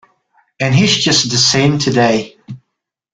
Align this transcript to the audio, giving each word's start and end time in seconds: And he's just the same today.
And 0.59 0.73
he's 0.73 0.97
just 0.97 1.29
the 1.29 1.37
same 1.37 1.77
today. 1.77 2.35